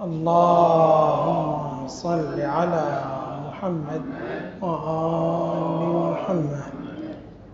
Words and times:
اللهم 0.00 1.88
صل 1.88 2.40
على 2.40 3.04
محمد 3.46 4.02
وآل 4.62 6.12
محمد. 6.12 6.72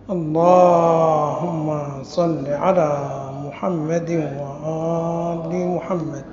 اللهم 0.09 1.67
صل 2.03 2.47
على 2.47 2.89
محمد 3.45 4.09
وآل 4.39 5.67
محمد. 5.75 6.25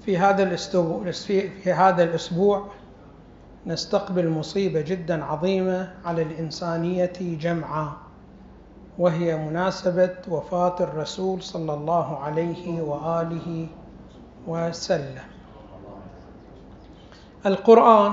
في 0.00 0.18
هذا 0.18 0.42
الأسبوع 0.42 1.10
في 1.64 1.72
هذا 1.72 2.02
الأسبوع 2.02 2.62
نستقبل 3.66 4.28
مصيبة 4.28 4.80
جدا 4.80 5.24
عظيمة 5.24 5.94
على 6.04 6.22
الإنسانية 6.22 7.12
جمعاء 7.20 7.92
وهي 8.98 9.36
مناسبة 9.36 10.14
وفاة 10.28 10.76
الرسول 10.80 11.42
صلى 11.42 11.74
الله 11.74 12.18
عليه 12.18 12.80
وسلم 12.80 13.68
القرآن 17.46 18.12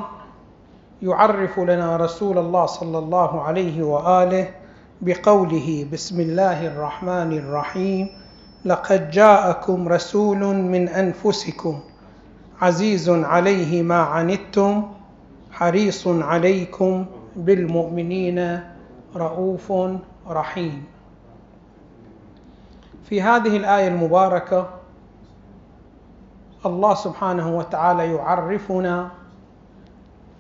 يعرف 1.01 1.59
لنا 1.59 1.97
رسول 1.97 2.37
الله 2.37 2.65
صلى 2.65 2.97
الله 2.97 3.41
عليه 3.41 3.83
وآله 3.83 4.47
بقوله 5.01 5.87
بسم 5.93 6.19
الله 6.19 6.67
الرحمن 6.67 7.37
الرحيم 7.37 8.07
لقد 8.65 9.11
جاءكم 9.11 9.87
رسول 9.87 10.37
من 10.55 10.89
أنفسكم 10.89 11.79
عزيز 12.61 13.09
عليه 13.09 13.81
ما 13.83 13.99
عنتم 14.01 14.83
حريص 15.51 16.07
عليكم 16.07 17.05
بالمؤمنين 17.35 18.59
رؤوف 19.15 19.73
رحيم. 20.29 20.83
في 23.09 23.21
هذه 23.21 23.57
الآية 23.57 23.87
المباركة 23.87 24.69
الله 26.65 26.93
سبحانه 26.93 27.57
وتعالى 27.57 28.13
يعرفنا 28.15 29.09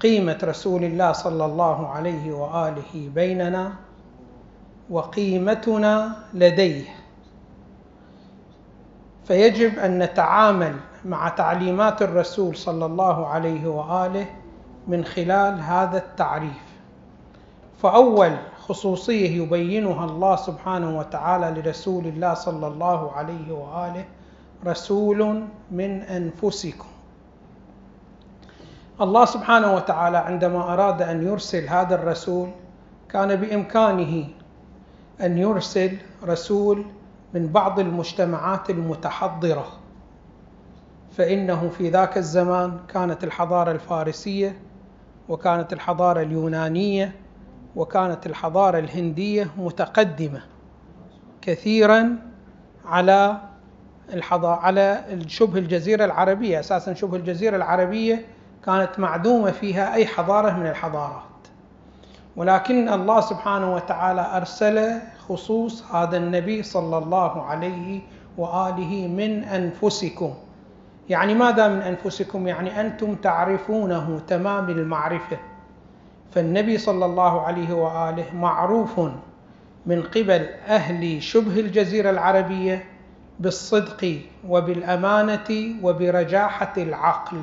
قيمة 0.01 0.39
رسول 0.43 0.83
الله 0.83 1.11
صلى 1.11 1.45
الله 1.45 1.87
عليه 1.87 2.31
وآله 2.31 3.09
بيننا 3.15 3.73
وقيمتنا 4.89 6.15
لديه. 6.33 6.85
فيجب 9.25 9.79
أن 9.79 9.99
نتعامل 9.99 10.75
مع 11.05 11.29
تعليمات 11.29 12.01
الرسول 12.01 12.55
صلى 12.55 12.85
الله 12.85 13.27
عليه 13.27 13.67
وآله 13.67 14.25
من 14.87 15.05
خلال 15.05 15.61
هذا 15.61 15.97
التعريف. 15.97 16.63
فأول 17.81 18.37
خصوصية 18.59 19.43
يبينها 19.43 20.05
الله 20.05 20.35
سبحانه 20.35 20.97
وتعالى 20.99 21.61
لرسول 21.61 22.07
الله 22.07 22.33
صلى 22.33 22.67
الله 22.67 23.11
عليه 23.11 23.51
وآله 23.51 24.05
رسول 24.65 25.43
من 25.71 26.01
أنفسكم. 26.01 26.87
الله 29.01 29.25
سبحانه 29.25 29.75
وتعالى 29.75 30.17
عندما 30.17 30.73
أراد 30.73 31.01
أن 31.01 31.27
يرسل 31.27 31.67
هذا 31.67 31.95
الرسول 31.95 32.49
كان 33.09 33.35
بإمكانه 33.35 34.27
أن 35.21 35.37
يرسل 35.37 35.97
رسول 36.23 36.85
من 37.33 37.47
بعض 37.47 37.79
المجتمعات 37.79 38.69
المتحضرة. 38.69 39.65
فإنه 41.17 41.69
في 41.69 41.89
ذاك 41.89 42.17
الزمان 42.17 42.77
كانت 42.87 43.23
الحضارة 43.23 43.71
الفارسية 43.71 44.59
وكانت 45.29 45.73
الحضارة 45.73 46.21
اليونانية 46.21 47.15
وكانت 47.75 48.25
الحضارة 48.25 48.79
الهندية 48.79 49.51
متقدمة 49.57 50.41
كثيرا 51.41 52.17
على 52.85 53.37
الحضارة 54.13 54.59
على 54.59 55.03
شبه 55.27 55.59
الجزيرة 55.59 56.05
العربية. 56.05 56.59
أساسا 56.59 56.93
شبه 56.93 57.17
الجزيرة 57.17 57.55
العربية 57.55 58.25
كانت 58.65 58.99
معدومة 58.99 59.51
فيها 59.51 59.93
أي 59.93 60.05
حضارة 60.05 60.51
من 60.51 60.67
الحضارات. 60.67 61.23
ولكن 62.35 62.89
الله 62.89 63.21
سبحانه 63.21 63.75
وتعالى 63.75 64.37
أرسل 64.37 64.99
خصوص 65.29 65.83
هذا 65.91 66.17
النبي 66.17 66.63
صلى 66.63 66.97
الله 66.97 67.43
عليه 67.43 68.01
وآله 68.37 69.07
من 69.07 69.43
أنفسكم. 69.43 70.33
يعني 71.09 71.33
ماذا 71.33 71.67
من 71.67 71.81
أنفسكم؟ 71.81 72.47
يعني 72.47 72.81
أنتم 72.81 73.15
تعرفونه 73.15 74.19
تمام 74.27 74.69
المعرفة. 74.69 75.37
فالنبي 76.31 76.77
صلى 76.77 77.05
الله 77.05 77.41
عليه 77.41 77.73
وآله 77.73 78.25
معروف 78.35 78.99
من 79.85 80.01
قبل 80.01 80.47
أهل 80.67 81.23
شبه 81.23 81.59
الجزيرة 81.59 82.09
العربية 82.09 82.83
بالصدق 83.39 84.19
وبالأمانة 84.49 85.75
وبرجاحة 85.83 86.73
العقل. 86.77 87.37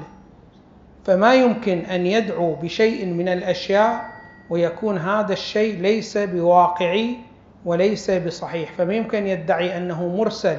فما 1.04 1.34
يمكن 1.34 1.78
أن 1.78 2.06
يدعو 2.06 2.54
بشيء 2.54 3.06
من 3.06 3.28
الأشياء 3.28 4.04
ويكون 4.50 4.98
هذا 4.98 5.32
الشيء 5.32 5.80
ليس 5.80 6.18
بواقعي 6.18 7.16
وليس 7.64 8.10
بصحيح. 8.10 8.72
فما 8.72 8.94
يمكن 8.94 9.26
يدعي 9.26 9.76
أنه 9.76 10.16
مرسل 10.16 10.58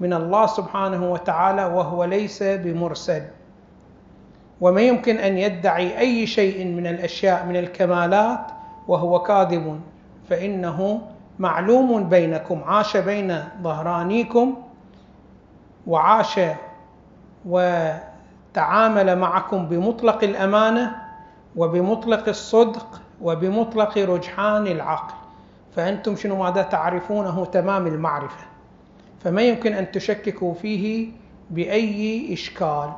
من 0.00 0.12
الله 0.12 0.46
سبحانه 0.46 1.12
وتعالى 1.12 1.64
وهو 1.64 2.04
ليس 2.04 2.42
بمرسل. 2.42 3.22
وما 4.60 4.80
يمكن 4.80 5.16
أن 5.16 5.38
يدعي 5.38 5.98
أي 5.98 6.26
شيء 6.26 6.64
من 6.64 6.86
الأشياء 6.86 7.46
من 7.46 7.56
الكمالات 7.56 8.46
وهو 8.88 9.22
كاذب. 9.22 9.80
فإنه 10.30 11.00
معلوم 11.38 12.08
بينكم 12.08 12.62
عاش 12.64 12.96
بين 12.96 13.44
ظهرانيكم 13.62 14.56
وعاش 15.86 16.40
وتعامل 17.46 19.18
معكم 19.18 19.66
بمطلق 19.66 20.24
الأمانة 20.24 20.96
وبمطلق 21.56 22.28
الصدق 22.28 23.00
وبمطلق 23.22 23.98
رجحان 23.98 24.66
العقل. 24.66 25.14
فأنتم 25.76 26.16
شنو 26.16 26.42
ماذا 26.42 26.62
تعرفونه 26.62 27.44
تمام 27.44 27.86
المعرفة. 27.86 28.46
فما 29.24 29.42
يمكن 29.42 29.72
أن 29.72 29.92
تشككوا 29.92 30.54
فيه 30.54 31.10
بأي 31.50 32.32
إشكال. 32.32 32.90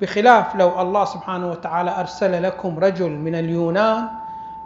بخلاف 0.00 0.56
لو 0.56 0.80
الله 0.80 1.04
سبحانه 1.04 1.50
وتعالى 1.50 2.00
أرسل 2.00 2.42
لكم 2.42 2.78
رجل 2.78 3.10
من 3.10 3.34
اليونان 3.34 4.08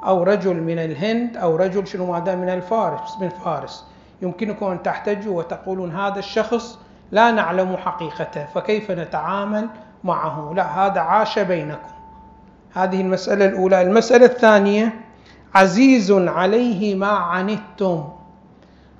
أو 0.07 0.23
رجل 0.23 0.55
من 0.63 0.79
الهند 0.79 1.37
أو 1.37 1.57
رجل 1.57 1.87
شنو 1.87 2.13
ماذا 2.13 2.35
من 2.35 2.49
الفارس 2.49 3.21
من 3.21 3.29
فارس. 3.29 3.85
يمكنكم 4.23 4.67
أن 4.67 4.83
تحتجوا 4.83 5.39
وتقولون 5.39 5.93
هذا 5.93 6.19
الشخص 6.19 6.79
لا 7.11 7.31
نعلم 7.31 7.77
حقيقته 7.77 8.45
فكيف 8.55 8.91
نتعامل 8.91 9.69
معه؟ 10.05 10.53
لا 10.57 10.87
هذا 10.87 11.01
عاش 11.01 11.39
بينكم. 11.39 11.89
هذه 12.75 13.01
المسألة 13.01 13.45
الأولى. 13.47 13.83
المسألة 13.83 14.27
الثانية 14.27 15.01
عزيز 15.55 16.13
عليه 16.13 16.95
ما 16.95 17.09
عنتم. 17.09 18.05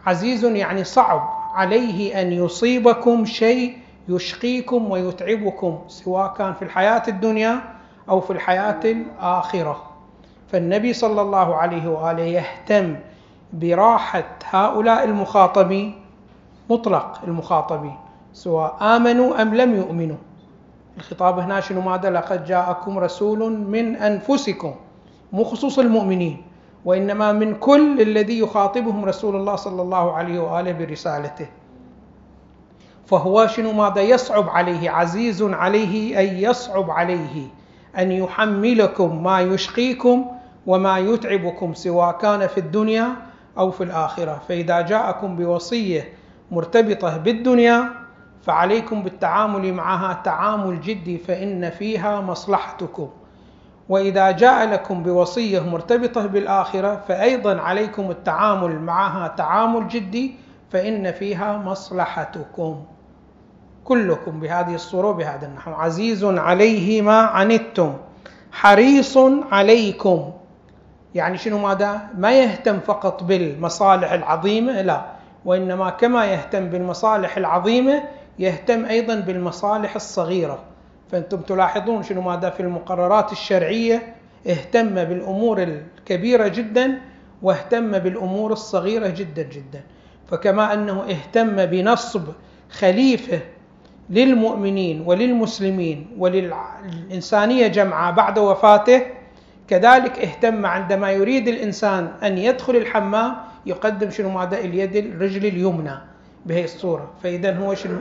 عزيز 0.07 0.45
يعني 0.45 0.85
صعب 0.85 1.29
عليه 1.55 2.21
أن 2.21 2.33
يصيبكم 2.33 3.25
شيء 3.25 3.79
يشقيكم 4.09 4.91
ويتعبكم 4.91 5.79
سواء 5.89 6.35
كان 6.39 6.55
في 6.55 6.63
الحياة 6.63 7.03
الدنيا 7.09 7.61
أو 8.09 8.21
في 8.21 8.31
الحياة 8.33 8.81
الآخرة. 8.85 9.83
فالنبي 10.53 10.93
صلى 10.93 11.23
الله 11.23 11.57
عليه 11.57 11.89
وآله 11.89 12.23
يهتم 12.23 12.97
براحة 13.53 14.25
هؤلاء 14.51 15.05
المخاطبين 15.05 16.06
مطلق 16.71 17.21
المخاطبين 17.25 17.97
سواء 18.33 18.77
آمنوا 18.81 19.43
أم 19.43 19.55
لم 19.55 19.75
يؤمنوا. 19.75 20.17
الخطاب 20.97 21.39
هنا 21.39 21.61
شنو 21.61 21.81
ماذا؟ 21.81 22.11
لقد 22.11 22.45
جاءكم 22.45 22.99
رسول 22.99 23.53
من 23.53 23.97
أنفسكم 23.97 24.75
مو 25.33 25.45
خصوص 25.45 25.79
المؤمنين 25.79 26.43
وإنما 26.85 27.33
من 27.33 27.55
كل 27.55 28.01
الذي 28.01 28.39
يخاطبهم 28.39 29.05
رسول 29.05 29.37
الله 29.37 29.57
صلى 29.57 29.83
الله 29.83 30.13
عليه 30.13 30.41
وآله 30.41 30.73
برسالته. 30.73 31.47
فهو 33.07 33.47
شنو 33.47 33.73
ماذا؟ 33.73 34.01
يصعب 34.01 34.49
عليه 34.49 34.91
عزيز 34.91 35.43
عليه 35.43 36.19
أي 36.19 36.43
يصعب 36.43 36.91
عليه 36.91 37.49
أن 37.99 38.13
يحملكم 38.13 39.23
ما 39.23 39.41
يشقيكم 39.41 40.27
وما 40.67 40.99
يتعبكم 40.99 41.75
سواء 41.75 42.13
كان 42.13 42.47
في 42.47 42.59
الدنيا 42.59 43.09
أو 43.59 43.71
في 43.71 43.85
الآخرة. 43.85 44.41
فإذا 44.49 44.81
جاءكم 44.81 45.37
بوصية 45.37 46.09
مرتبطة 46.51 47.17
بالدنيا 47.17 47.89
فعليكم 48.43 49.03
بالتعامل 49.03 49.75
معها 49.75 50.21
تعامل 50.25 50.81
جدي 50.81 51.19
فإن 51.19 51.71
فيها 51.71 52.21
مصلحتكم. 52.21 53.09
وإذا 53.89 54.31
جاء 54.31 54.69
لكم 54.69 55.03
بوصية 55.03 55.61
مرتبطة 55.61 56.27
بالآخرة 56.27 57.03
فأيضا 57.09 57.61
عليكم 57.61 58.11
التعامل 58.11 58.81
معها 58.81 59.29
تعامل 59.29 59.89
جدي 59.89 60.35
فإن 60.71 61.13
فيها 61.13 61.59
مصلحتكم. 61.59 62.83
كلكم 63.85 64.41
بهذه 64.41 64.75
الصورة 64.75 65.13
بهذا 65.13 65.47
النحو. 65.47 65.73
عزيز 65.73 66.25
عليه 66.25 67.03
ما 67.03 67.21
عنتم 67.21 67.93
حريص 68.53 69.19
عليكم. 69.53 70.31
يعني 71.15 71.39
شنو 71.39 71.59
ماذا؟ 71.59 72.01
ما 72.19 72.33
يهتم 72.33 72.81
فقط 72.81 73.23
بالمصالح 73.23 74.13
العظيمة 74.13 74.83
لا. 74.83 75.16
وإنما 75.45 75.91
كما 75.91 76.25
يهتم 76.27 76.67
بالمصالح 76.69 77.37
العظيمة 77.37 78.03
يهتم 78.39 78.85
أيضا 78.85 79.15
بالمصالح 79.15 79.95
الصغيرة. 79.95 80.59
فأنتم 81.13 81.41
تلاحظون 81.41 82.03
شنو 82.03 82.21
ماذا 82.21 82.51
في 82.51 82.61
المقررات 82.61 83.33
الشرعية؟ 83.33 84.15
اهتم 84.47 84.95
بالأمور 85.05 85.63
الكبيرة 85.63 86.49
جدا 86.49 87.01
واهتم 87.43 87.99
بالأمور 87.99 88.53
الصغيرة 88.53 89.09
جدا 89.09 89.43
جدا. 89.43 89.81
فكما 90.31 90.73
أنه 90.73 91.03
اهتم 91.11 91.67
بنصب 91.67 92.23
خليفة 92.71 93.41
للمؤمنين 94.11 95.03
وللمسلمين 95.07 96.07
وللإنسانية 96.19 97.67
جمعاء 97.67 98.15
بعد 98.15 98.39
وفاته 98.39 99.03
كذلك 99.69 100.19
اهتم 100.19 100.67
عندما 100.67 101.11
يريد 101.11 101.49
الإنسان 101.49 102.09
أن 102.23 102.39
يدخل 102.39 102.77
الحمام 102.77 103.37
يقدم 103.67 104.11
شنو 104.11 104.31
ماذا 104.31 104.59
اليد 104.59 104.97
الرجل 104.97 105.47
اليمنى 105.47 105.95
بهي 106.47 106.65
الصورة. 106.65 107.11
فإذا 107.23 107.57
هو 107.57 107.75
شنو 107.75 107.99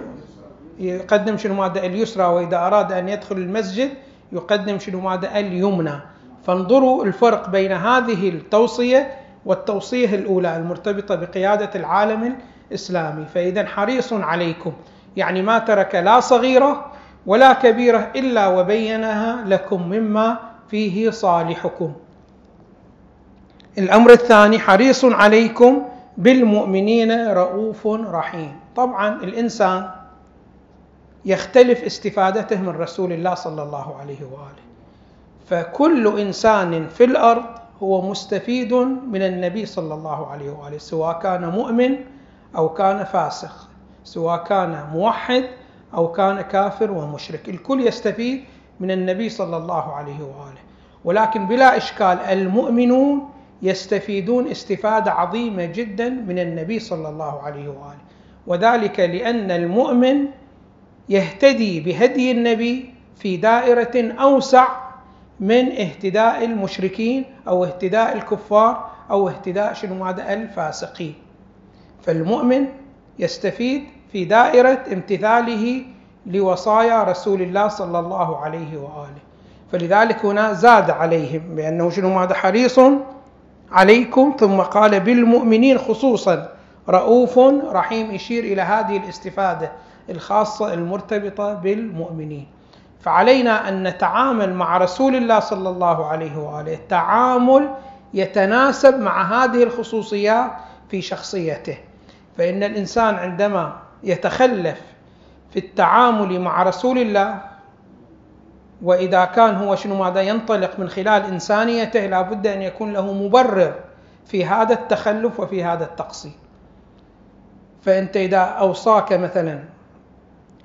يقدم 0.79 1.37
شنو 1.37 1.53
ماذا 1.53 1.85
اليسرى 1.85 2.25
وإذا 2.25 2.57
أراد 2.57 2.91
أن 2.91 3.09
يدخل 3.09 3.37
المسجد 3.37 3.89
يقدم 4.31 4.79
شنو 4.79 4.99
ماذا 4.99 5.39
اليمنى. 5.39 5.99
فانظروا 6.43 7.05
الفرق 7.05 7.49
بين 7.49 7.71
هذه 7.71 8.29
التوصية 8.29 9.15
والتوصية 9.45 10.15
الأولى 10.15 10.57
المرتبطة 10.57 11.15
بقيادة 11.15 11.69
العالم 11.75 12.35
الإسلامي. 12.71 13.25
فإذا 13.25 13.65
حريص 13.65 14.13
عليكم. 14.13 14.73
يعني 15.17 15.41
ما 15.41 15.59
ترك 15.59 15.95
لا 15.95 16.19
صغيرة 16.19 16.91
ولا 17.25 17.53
كبيرة 17.53 18.11
إلا 18.15 18.47
وبينها 18.47 19.43
لكم 19.45 19.89
مما 19.89 20.39
فيه 20.69 21.09
صالحكم. 21.09 21.93
الأمر 23.77 24.11
الثاني 24.11 24.59
حريص 24.59 25.05
عليكم 25.05 25.81
بالمؤمنين 26.17 27.27
رؤوف 27.27 27.87
رحيم. 27.87 28.55
طبعا 28.75 29.23
الإنسان 29.23 29.91
يختلف 31.25 31.83
استفادته 31.83 32.61
من 32.61 32.69
رسول 32.69 33.11
الله 33.13 33.33
صلى 33.33 33.63
الله 33.63 33.95
عليه 33.99 34.19
وآله. 34.21 34.65
فكل 35.49 36.19
إنسان 36.19 36.87
في 36.87 37.03
الأرض 37.03 37.43
هو 37.83 38.01
مستفيد 38.01 38.73
من 39.11 39.21
النبي 39.21 39.65
صلى 39.65 39.93
الله 39.93 40.27
عليه 40.27 40.49
وآله 40.49 40.77
سواء 40.77 41.19
كان 41.19 41.49
مؤمن 41.49 41.95
أو 42.57 42.69
كان 42.69 43.03
فاسق 43.03 43.67
سواء 44.03 44.43
كان 44.43 44.87
موحد 44.93 45.43
أو 45.93 46.11
كان 46.11 46.41
كافر 46.41 46.91
ومشرك. 46.91 47.49
الكل 47.49 47.87
يستفيد 47.87 48.43
من 48.79 48.91
النبي 48.91 49.29
صلى 49.29 49.57
الله 49.57 49.93
عليه 49.93 50.19
وآله. 50.19 50.63
ولكن 51.05 51.47
بلا 51.47 51.77
إشكال 51.77 52.19
المؤمنون 52.19 53.29
يستفيدون 53.65 54.47
استفادة 54.47 55.11
عظيمة 55.11 55.65
جدا 55.65 56.09
من 56.09 56.39
النبي 56.39 56.79
صلى 56.79 57.09
الله 57.09 57.41
عليه 57.41 57.67
وآله. 57.67 58.05
وذلك 58.47 58.99
لأن 58.99 59.51
المؤمن 59.51 60.25
يهتدي 61.09 61.79
بهدي 61.79 62.31
النبي 62.31 62.93
في 63.15 63.37
دائرة 63.37 64.13
أوسع 64.21 64.67
من 65.39 65.71
اهتداء 65.71 66.45
المشركين 66.45 67.25
أو 67.47 67.65
اهتداء 67.65 68.15
الكفار 68.15 68.89
أو 69.11 69.29
اهتداء 69.29 69.73
شنو 69.73 70.09
الفاسقين. 70.09 71.15
فالمؤمن 72.01 72.65
يستفيد 73.19 73.83
في 74.11 74.25
دائرة 74.25 74.83
امتثاله 74.93 75.85
لوصايا 76.25 77.03
رسول 77.03 77.41
الله 77.41 77.67
صلى 77.67 77.99
الله 77.99 78.37
عليه 78.37 78.77
وآله. 78.77 79.23
فلذلك 79.71 80.25
هنا 80.25 80.53
زاد 80.53 80.89
عليهم 80.89 81.55
بأنه 81.55 81.89
شنو 81.89 82.09
ماذا 82.09 82.33
حريص 82.33 82.79
عليكم 83.71 84.35
ثم 84.39 84.61
قال 84.61 84.99
بالمؤمنين 84.99 85.77
خصوصا. 85.77 86.49
رؤوف 86.89 87.39
رحيم 87.71 88.11
يشير 88.11 88.43
إلى 88.43 88.61
هذه 88.61 88.97
الاستفادة 88.97 89.71
الخاصة 90.09 90.73
المرتبطة 90.73 91.53
بالمؤمنين. 91.53 92.47
فعلينا 93.01 93.69
أن 93.69 93.83
نتعامل 93.83 94.53
مع 94.53 94.77
رسول 94.77 95.15
الله 95.15 95.39
صلى 95.39 95.69
الله 95.69 96.05
عليه 96.05 96.37
وآله. 96.37 96.79
تعامل 96.89 97.69
يتناسب 98.13 98.99
مع 98.99 99.43
هذه 99.43 99.63
الخصوصيات 99.63 100.51
في 100.89 101.01
شخصيته. 101.01 101.77
فإن 102.37 102.63
الإنسان 102.63 103.15
عندما 103.15 103.73
يتخلف 104.03 104.81
في 105.51 105.59
التعامل 105.59 106.39
مع 106.39 106.63
رسول 106.63 106.97
الله 106.97 107.54
وإذا 108.85 109.25
كان 109.25 109.55
هو 109.55 109.75
شنو 109.75 109.95
ماذا 110.03 110.21
ينطلق 110.21 110.79
من 110.79 110.89
خلال 110.89 111.23
إنسانيته 111.25 112.05
لابد 112.05 112.47
أن 112.47 112.61
يكون 112.61 112.93
له 112.93 113.13
مبرر 113.13 113.73
في 114.25 114.45
هذا 114.45 114.73
التخلف 114.73 115.39
وفي 115.39 115.63
هذا 115.63 115.83
التقصير. 115.83 116.31
فأنت 117.81 118.17
إذا 118.17 118.37
أوصاك 118.37 119.13
مثلا 119.13 119.63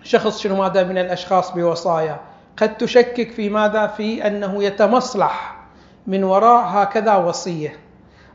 شخص 0.03 0.41
شنو 0.41 0.57
ماذا 0.57 0.85
من 0.85 0.99
الأشخاص 0.99 1.51
بوصايا 1.51 2.21
قد 2.57 2.77
تشكك 2.77 3.31
في 3.31 3.49
ماذا؟ 3.49 3.87
في 3.87 4.27
أنه 4.27 4.65
يتمصلح 4.65 5.57
من 6.07 6.25
وراء 6.25 6.65
هكذا 6.67 7.17
وصية 7.17 7.77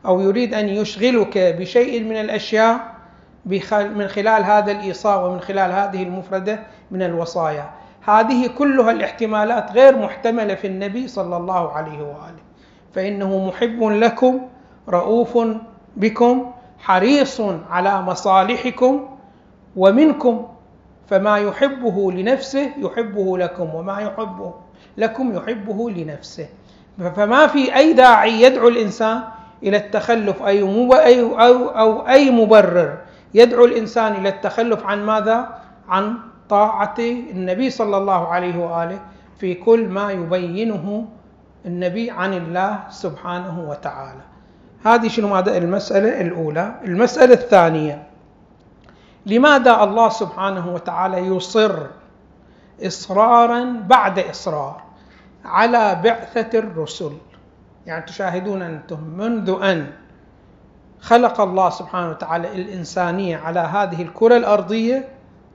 أو 0.06 0.20
يريد 0.20 0.54
أن 0.54 0.68
يشغلك 0.68 1.38
بشيء 1.38 2.04
من 2.04 2.16
الأشياء 2.16 2.96
من 3.70 4.08
خلال 4.08 4.44
هذا 4.44 4.72
الإيصاء 4.72 5.26
ومن 5.26 5.40
خلال 5.40 5.72
هذه 5.72 6.02
المفردة 6.02 6.58
من 6.90 7.02
الوصايا. 7.02 7.70
هذه 8.06 8.46
كلها 8.46 8.90
الاحتمالات 8.90 9.72
غير 9.72 9.98
محتملة 9.98 10.54
في 10.54 10.66
النبي 10.66 11.08
صلى 11.08 11.36
الله 11.36 11.72
عليه 11.72 11.98
وآله. 11.98 12.42
فإنه 12.94 13.46
محب 13.48 13.82
لكم 13.82 14.40
رؤوف 14.88 15.38
بكم 15.96 16.52
حريص 16.78 17.40
على 17.70 18.02
مصالحكم 18.02 19.08
ومنكم. 19.76 20.46
فما 21.10 21.38
يحبه 21.38 22.12
لنفسه 22.12 22.70
يحبه 22.78 23.38
لكم 23.38 23.74
وما 23.74 24.00
يحبه 24.00 24.54
لكم 24.96 25.36
يحبه 25.36 25.90
لنفسه. 25.90 26.48
فما 27.16 27.46
في 27.46 27.76
أي 27.76 27.92
داعي 27.92 28.42
يدعو 28.42 28.68
الإنسان 28.68 29.20
إلى 29.62 29.76
التخلف 29.76 30.42
أي 30.42 30.62
أو 30.62 32.08
أي 32.08 32.30
مبرر. 32.30 32.98
يدعو 33.34 33.64
الإنسان 33.64 34.12
إلى 34.12 34.28
التخلف 34.28 34.86
عن 34.86 35.06
ماذا؟ 35.06 35.58
عن 35.88 36.18
طاعة 36.48 36.94
النبي 36.98 37.70
صلى 37.70 37.96
الله 37.96 38.28
عليه 38.28 38.58
وآله 38.58 39.00
في 39.38 39.54
كل 39.54 39.88
ما 39.88 40.12
يبينه 40.12 41.08
النبي 41.66 42.10
عن 42.10 42.32
الله 42.34 42.80
سبحانه 42.90 43.60
وتعالى. 43.68 44.20
هذه 44.84 45.08
شنو 45.08 45.28
ماذا؟ 45.28 45.56
المسألة 45.56 46.20
الأولى. 46.20 46.74
المسألة 46.84 47.34
الثانية. 47.34 48.06
لماذا 49.26 49.82
الله 49.82 50.08
سبحانه 50.08 50.74
وتعالى 50.74 51.18
يصر 51.18 51.86
إصرارا 52.86 53.82
بعد 53.88 54.18
إصرار 54.18 54.82
على 55.44 56.00
بعثة 56.04 56.58
الرسل؟ 56.58 57.12
يعني 57.86 58.04
تشاهدون 58.06 58.62
أنتم 58.62 59.00
منذ 59.16 59.58
أن 59.62 59.86
خلق 61.00 61.40
الله 61.40 61.70
سبحانه 61.70 62.10
وتعالى 62.10 62.52
الإنسانية 62.52 63.36
على 63.36 63.60
هذه 63.60 64.02
الكرة 64.02 64.36
الأرضية 64.36 65.08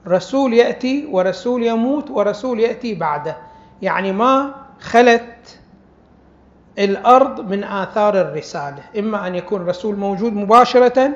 رسول 0.08 0.54
يأتي 0.54 1.06
ورسول 1.12 1.64
يموت 1.64 2.10
ورسول 2.10 2.60
يأتي 2.60 2.96
بعده. 2.96 3.38
يعني 3.82 4.12
ما 4.12 4.54
خلت 4.80 5.60
الأرض 6.80 7.50
من 7.50 7.64
آثار 7.64 8.22
الرسالة. 8.22 8.84
إما 9.00 9.28
أن 9.28 9.36
يكون 9.36 9.66
رسول 9.66 9.96
موجود 9.96 10.34
مباشرة 10.34 11.10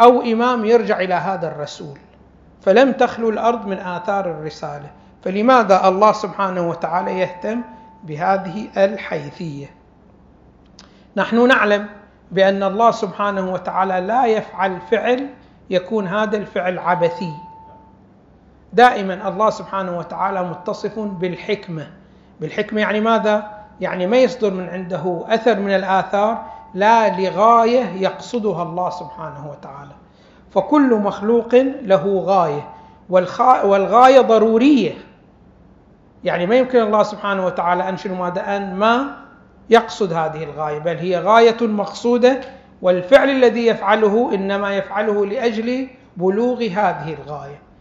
أو 0.00 0.22
إمام 0.22 0.64
يرجع 0.64 1.00
إلى 1.00 1.14
هذا 1.14 1.48
الرسول. 1.48 1.98
فلم 2.62 2.92
تخلو 2.92 3.30
الأرض 3.30 3.66
من 3.66 3.78
آثار 3.78 4.30
الرسالة. 4.30 4.90
فلماذا 5.24 5.88
الله 5.88 6.12
سبحانه 6.12 6.68
وتعالى 6.68 7.18
يهتم 7.18 7.60
بهذه 8.04 8.68
الحيثية؟ 8.76 9.66
نحن 11.16 11.48
نعلم 11.48 11.86
بأن 12.30 12.62
الله 12.62 12.90
سبحانه 12.90 13.52
وتعالى 13.52 14.00
لا 14.00 14.26
يفعل 14.26 14.80
فعل 14.90 15.28
يكون 15.70 16.06
هذا 16.06 16.36
الفعل 16.36 16.78
عبثي. 16.78 17.32
دائما 18.72 19.28
الله 19.28 19.50
سبحانه 19.50 19.98
وتعالى 19.98 20.42
متصف 20.42 20.98
بالحكمة. 20.98 21.86
بالحكمة 22.40 22.80
يعني 22.80 23.00
ماذا؟ 23.00 23.50
يعني 23.80 24.06
ما 24.06 24.16
يصدر 24.16 24.50
من 24.50 24.68
عنده 24.68 25.24
أثر 25.28 25.58
من 25.58 25.74
الآثار 25.74 26.44
لا 26.74 27.20
لغاية 27.20 27.84
يقصدها 27.84 28.62
الله 28.62 28.90
سبحانه 28.90 29.50
وتعالى. 29.50 29.92
فكل 30.50 30.94
مخلوق 30.94 31.54
له 31.82 32.22
غاية 32.26 32.68
والغاية 33.64 34.20
ضرورية. 34.20 34.92
يعني 36.24 36.46
ما 36.46 36.54
يمكن 36.54 36.80
الله 36.80 37.02
سبحانه 37.02 37.46
وتعالى 37.46 37.88
أن 37.88 37.96
شنو 37.96 38.14
ماذا؟ 38.14 38.56
أن 38.56 38.74
ما 38.74 39.16
يقصد 39.70 40.12
هذه 40.12 40.44
الغاية 40.44 40.78
بل 40.78 40.96
هي 40.96 41.18
غاية 41.18 41.56
مقصودة 41.60 42.40
والفعل 42.82 43.30
الذي 43.30 43.66
يفعله 43.66 44.34
إنما 44.34 44.76
يفعله 44.76 45.26
لأجل 45.26 45.88
بلوغ 46.16 46.62
هذه 46.62 47.16
الغاية. 47.22 47.71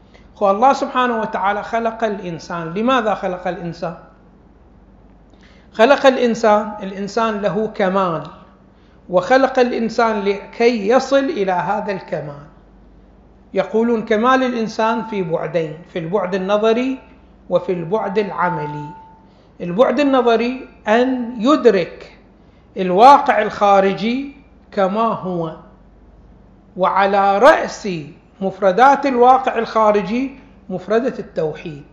هو 0.42 0.52
الله 0.52 0.74
سبحانه 0.74 1.22
وتعالى 1.22 1.64
خلق 1.64 2.04
الإنسان. 2.04 2.74
لماذا 2.74 3.14
خلق 3.14 3.48
الإنسان؟ 3.48 3.96
خلق 5.74 6.06
الإنسان 6.06 6.72
الإنسان 6.84 7.42
له 7.42 7.68
كمال. 7.76 8.24
وخلق 9.10 9.60
الإنسان 9.60 10.20
لكي 10.20 10.88
يصل 10.88 11.18
إلى 11.18 11.52
هذا 11.52 11.92
الكمال. 11.92 12.46
يقولون 13.54 14.06
كمال 14.06 14.44
الإنسان 14.44 15.04
في 15.04 15.24
بعدين 15.24 15.78
في 15.94 16.00
البعد 16.00 16.36
النظري 16.36 17.00
وفي 17.50 17.72
البعد 17.72 18.18
العملي. 18.20 18.90
البعد 19.62 20.00
النظري 20.00 20.68
أن 20.88 21.36
يدرك 21.40 22.18
الواقع 22.78 23.42
الخارجي 23.42 24.36
كما 24.72 25.02
هو. 25.02 25.56
وعلى 26.78 27.38
رأس 27.38 27.90
مفردات 28.42 29.06
الواقع 29.06 29.58
الخارجي 29.60 30.40
مفردة 30.70 31.20
التوحيد. 31.20 31.84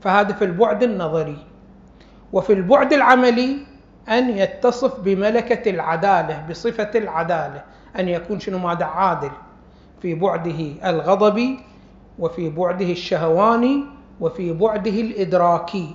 فهذا 0.00 0.32
في 0.32 0.44
البعد 0.44 0.82
النظري 0.82 1.38
وفي 2.32 2.52
البعد 2.52 2.92
العملي 2.92 3.56
أن 4.08 4.30
يتصف 4.38 5.00
بملكة 5.00 5.70
العدالة 5.70 6.46
بصفة 6.50 6.90
العدالة 6.94 7.62
أن 7.98 8.08
يكون 8.08 8.40
شنو 8.40 8.58
ماذا 8.58 8.84
عادل 8.84 9.30
في 10.02 10.14
بعده 10.14 10.90
الغضبي 10.90 11.60
وفي 12.18 12.50
بعده 12.50 12.84
الشهواني 12.92 13.84
وفي 14.20 14.52
بعده 14.52 14.90
الإدراكي. 14.90 15.94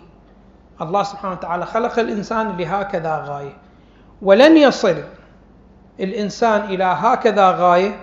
الله 0.82 1.04
سبحانه 1.04 1.34
وتعالى 1.34 1.66
خلق 1.66 2.00
الإنسان 2.00 2.58
لهكذا 2.58 3.26
غاية. 3.28 3.58
ولن 4.22 4.58
يصل 4.58 4.96
الإنسان 6.00 6.62
إلى 6.62 6.84
هكذا 6.84 7.52
غاية 7.52 7.96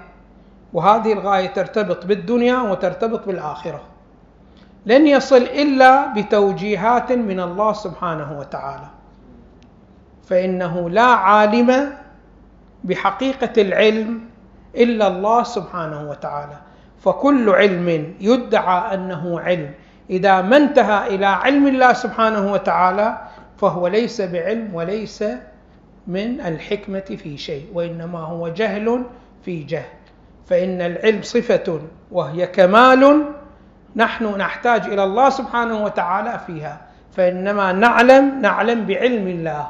وهذه 0.72 1.12
الغاية 1.12 1.46
ترتبط 1.46 2.06
بالدنيا 2.06 2.60
وترتبط 2.60 3.26
بالآخرة. 3.26 3.80
لن 4.86 5.06
يصل 5.06 5.42
إلا 5.42 6.14
بتوجيهات 6.14 7.12
من 7.12 7.40
الله 7.40 7.72
سبحانه 7.72 8.38
وتعالى. 8.38 8.88
فإنه 10.24 10.90
لا 10.90 11.02
عالم 11.02 11.92
بحقيقة 12.84 13.62
العلم 13.62 14.20
إلا 14.76 15.06
الله 15.06 15.42
سبحانه 15.42 16.10
وتعالى. 16.10 16.56
فكل 16.98 17.50
علم 17.50 18.14
يدعى 18.20 18.94
أنه 18.94 19.40
علم. 19.40 19.70
إذا 20.10 20.42
ما 20.42 20.56
انتهى 20.56 21.14
إلى 21.14 21.26
علم 21.26 21.66
الله 21.66 21.92
سبحانه 21.92 22.52
وتعالى 22.52 23.18
فهو 23.58 23.86
ليس 23.86 24.20
بعلم 24.20 24.74
وليس 24.74 25.24
من 26.06 26.40
الحكمة 26.40 27.00
في 27.00 27.38
شيء 27.38 27.66
وإنما 27.74 28.18
هو 28.18 28.48
جهل 28.48 29.02
في 29.44 29.62
جهل. 29.62 30.01
فإن 30.46 30.80
العلم 30.82 31.22
صفة 31.22 31.80
وهي 32.12 32.46
كمال 32.46 33.24
نحن 33.96 34.24
نحتاج 34.24 34.84
إلى 34.86 35.04
الله 35.04 35.28
سبحانه 35.30 35.84
وتعالى 35.84 36.40
فيها. 36.46 36.80
فإنما 37.16 37.72
نعلم 37.72 38.40
نعلم 38.40 38.86
بعلم 38.86 39.28
الله 39.28 39.66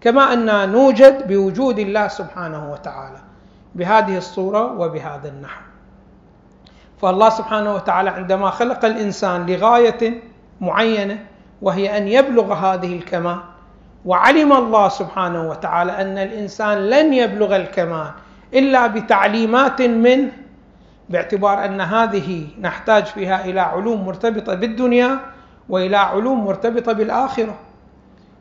كما 0.00 0.32
اننا 0.32 0.66
نوجد 0.66 1.26
بوجود 1.26 1.78
الله 1.78 2.08
سبحانه 2.08 2.72
وتعالى 2.72 3.18
بهذه 3.74 4.16
الصورة 4.16 4.72
وبهذا 4.80 5.28
النحو. 5.28 5.60
فالله 7.02 7.28
سبحانه 7.28 7.74
وتعالى 7.74 8.10
عندما 8.10 8.50
خلق 8.50 8.84
الإنسان 8.84 9.46
لغاية 9.46 10.22
معينة 10.60 11.18
وهي 11.62 11.96
أن 11.98 12.08
يبلغ 12.08 12.52
هذه 12.52 12.96
الكمال 12.96 13.38
وعلم 14.04 14.52
الله 14.52 14.88
سبحانه 14.88 15.48
وتعالى 15.50 15.92
أن 16.00 16.18
الإنسان 16.18 16.78
لن 16.78 17.14
يبلغ 17.14 17.56
الكمال 17.56 18.10
إلا 18.54 18.86
بتعليمات 18.86 19.82
منه 19.82 20.32
باعتبار 21.08 21.64
أن 21.64 21.80
هذه 21.80 22.46
نحتاج 22.60 23.04
فيها 23.04 23.44
إلى 23.44 23.60
علوم 23.60 24.06
مرتبطة 24.06 24.54
بالدنيا 24.54 25.20
وإلى 25.68 25.96
علوم 25.96 26.44
مرتبطة 26.44 26.92
بالآخرة. 26.92 27.54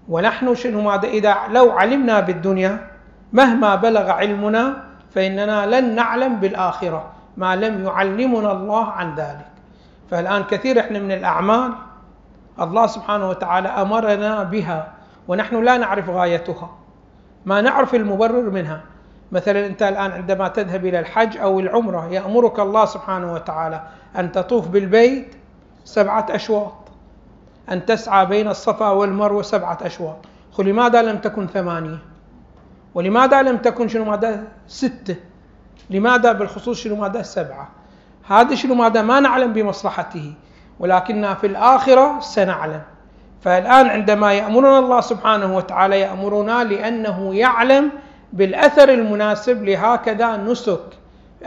ونحن 0.09 0.55
شنو 0.55 0.81
ماذا؟ 0.81 1.07
إذا 1.07 1.35
لو 1.50 1.71
علمنا 1.71 2.19
بالدنيا 2.19 2.88
مهما 3.33 3.75
بلغ 3.75 4.09
علمنا 4.09 4.83
فإننا 5.15 5.65
لن 5.65 5.95
نعلم 5.95 6.35
بالآخرة 6.35 7.12
ما 7.38 7.55
لم 7.55 7.85
يعلمنا 7.85 8.51
الله 8.51 8.85
عن 8.85 9.15
ذلك. 9.15 9.47
فالآن 10.12 10.43
كثير 10.43 10.79
إحنا 10.79 11.00
من 11.00 11.12
الأعمال 11.12 11.71
الله 12.62 12.88
سبحانه 12.88 13.29
وتعالى 13.29 13.67
أمرنا 13.67 14.43
بها 14.43 14.93
ونحن 15.27 15.63
لا 15.63 15.77
نعرف 15.77 16.09
غايتها. 16.09 16.69
ما 17.45 17.62
نعرف 17.62 17.95
المبرر 17.95 18.50
منها. 18.50 18.81
مثلا 19.32 19.65
أنت 19.65 19.84
الآن 19.84 20.12
عندما 20.12 20.48
تذهب 20.48 20.86
إلى 20.86 21.00
الحج 21.00 21.38
أو 21.38 21.60
العمرة 21.60 22.08
يأمرك 22.12 22.60
الله 22.60 22.86
سبحانه 22.86 23.34
وتعالى 23.34 23.82
أن 24.17 24.32
تطوف 24.32 24.67
بالبيت 24.67 25.36
سبعة 25.86 26.25
أشواط 26.29 26.74
أن 27.72 27.86
تسعى 27.86 28.25
بين 28.25 28.48
الصفا 28.48 28.89
والمروة 28.89 29.41
سبعة 29.41 29.77
أشواط. 29.82 30.17
لماذا 30.60 31.01
لم 31.01 31.17
تكن 31.17 31.48
ثمانية؟ 31.48 31.98
ولماذا 32.96 33.41
لم 33.41 33.58
تكن 33.58 33.88
شنو 33.88 34.05
ماذا؟ 34.05 34.44
ستة. 34.67 35.15
لماذا 35.89 36.32
بالخصوص 36.32 36.79
شنو 36.79 36.96
ماذا؟ 36.96 37.22
سبعة. 37.22 37.70
هذا 38.27 38.55
شنو 38.55 38.75
ماذا؟ 38.75 39.01
ما 39.01 39.20
نعلم 39.20 39.53
بمصلحته 39.53 40.34
ولكننا 40.79 41.34
في 41.34 41.48
الآخرة 41.48 42.20
سنعلم. 42.20 42.82
فالآن 43.41 43.88
عندما 43.88 44.34
يأمرنا 44.34 44.79
الله 44.79 45.01
سبحانه 45.01 45.55
وتعالى 45.55 46.00
يأمرنا 46.00 46.63
لأنه 46.63 47.36
يعلم 47.36 47.91
بالأثر 48.35 48.89
المناسب 48.89 49.63
لهكذا 49.63 50.37
نسك 50.37 50.85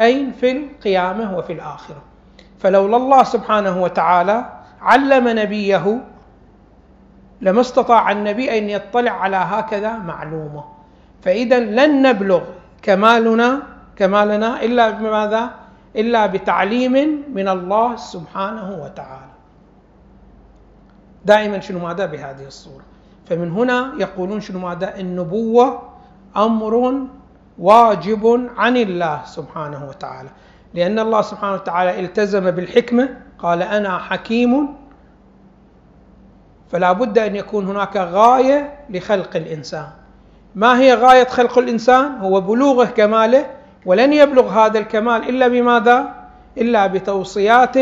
أين 0.00 0.32
في 0.32 0.50
القيامة 0.50 1.38
وفي 1.38 1.52
الآخرة 1.52 2.02
فلولا 2.58 2.96
الله 2.96 3.22
سبحانه 3.24 3.82
وتعالى 3.82 4.44
علم 4.80 5.28
نبيه 5.28 6.00
لما 7.40 7.60
استطاع 7.60 8.12
النبي 8.12 8.58
أن 8.58 8.70
يطلع 8.70 9.10
على 9.10 9.36
هكذا 9.36 9.92
معلومة 9.92 10.64
فإذا 11.22 11.60
لن 11.60 12.02
نبلغ 12.02 12.42
كمالنا 12.82 13.62
كمالنا 13.96 14.62
إلا 14.62 14.90
بماذا؟ 14.90 15.50
إلا 15.96 16.26
بتعليم 16.26 17.24
من 17.34 17.48
الله 17.48 17.96
سبحانه 17.96 18.82
وتعالى. 18.84 19.34
دائما 21.24 21.60
شنو 21.60 21.78
ماذا 21.78 22.06
بهذه 22.06 22.46
الصورة. 22.46 22.84
فمن 23.26 23.50
هنا 23.50 23.92
يقولون 23.98 24.40
شنو 24.40 24.58
ماذا؟ 24.58 24.96
النبوة 25.00 25.87
أمر 26.36 26.94
واجب 27.58 28.50
عن 28.56 28.76
الله 28.76 29.20
سبحانه 29.24 29.88
وتعالى. 29.88 30.28
لأن 30.74 30.98
الله 30.98 31.22
سبحانه 31.22 31.52
وتعالى 31.52 32.00
التزم 32.00 32.50
بالحكمة. 32.50 33.08
قال 33.38 33.62
أنا 33.62 33.98
حكيم. 33.98 34.68
فلا 36.72 36.92
بد 36.92 37.18
أن 37.18 37.36
يكون 37.36 37.66
هناك 37.66 37.96
غاية 37.96 38.74
لخلق 38.90 39.36
الإنسان. 39.36 39.88
ما 40.54 40.80
هي 40.80 40.94
غاية 40.94 41.24
خلق 41.24 41.58
الإنسان؟ 41.58 42.18
هو 42.18 42.40
بلوغه 42.40 42.84
كماله 42.84 43.46
ولن 43.86 44.12
يبلغ 44.12 44.48
هذا 44.48 44.78
الكمال 44.78 45.28
إلا 45.28 45.48
بماذا؟ 45.48 46.14
إلا 46.58 46.86
بتوصيات 46.86 47.78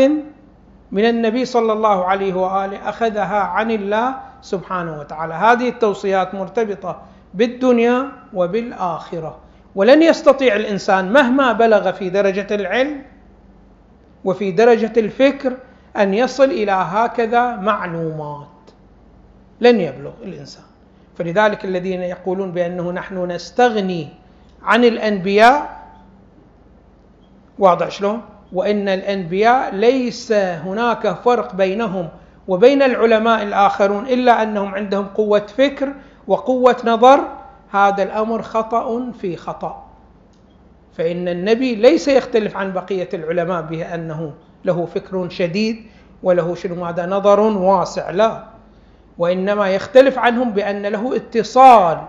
من 0.91 1.05
النبي 1.05 1.45
صلى 1.45 1.73
الله 1.73 2.05
عليه 2.05 2.33
وآله 2.33 2.89
أخذها 2.89 3.39
عن 3.39 3.71
الله 3.71 4.15
سبحانه 4.41 4.99
وتعالى. 4.99 5.33
هذه 5.33 5.69
التوصيات 5.69 6.35
مرتبطة 6.35 7.01
بالدنيا 7.37 8.11
وبالآخرة. 8.33 9.37
ولن 9.75 10.01
يستطيع 10.03 10.55
الإنسان 10.55 11.13
مهما 11.13 11.53
بلغ 11.53 11.91
في 11.91 12.09
درجة 12.09 12.47
العلم 12.51 13.01
وفي 14.25 14.51
درجة 14.51 14.93
الفكر 14.97 15.57
أن 15.97 16.13
يصل 16.13 16.43
إلى 16.43 16.71
هكذا 16.71 17.55
معلومات. 17.55 18.47
لن 19.61 19.79
يبلغ 19.81 20.11
الإنسان. 20.23 20.63
فلذلك 21.17 21.65
الذين 21.65 22.01
يقولون 22.01 22.51
بأنه 22.51 22.91
نحن 22.91 23.31
نستغني 23.31 24.07
عن 24.63 24.85
الأنبياء 24.85 25.77
واضح 27.59 27.89
شلون؟ 27.89 28.21
وإن 28.53 28.89
الأنبياء 28.89 29.75
ليس 29.75 30.31
هناك 30.31 31.13
فرق 31.13 31.55
بينهم 31.55 32.09
وبين 32.47 32.81
العلماء 32.81 33.43
الآخرون 33.43 34.05
إلا 34.07 34.43
أنهم 34.43 34.75
عندهم 34.75 35.05
قوة 35.05 35.45
فكر 35.57 35.93
وقوة 36.27 36.75
نظر 36.85 37.19
هذا 37.71 38.03
الأمر 38.03 38.41
خطأ 38.41 39.11
في 39.11 39.37
خطأ. 39.37 39.83
فإن 40.97 41.27
النبي 41.27 41.75
ليس 41.75 42.07
يختلف 42.07 42.57
عن 42.57 42.73
بقية 42.73 43.09
العلماء 43.13 43.61
بأنه 43.61 44.33
له 44.65 44.85
فكر 44.85 45.29
شديد 45.29 45.85
وله 46.23 46.55
شنو 46.55 46.75
ماذا 46.75 47.05
نظر 47.05 47.39
واسع 47.39 48.09
لا. 48.09 48.43
وإنما 49.17 49.69
يختلف 49.69 50.19
عنهم 50.19 50.51
بأن 50.51 50.85
له 50.85 51.15
اتصال 51.15 52.01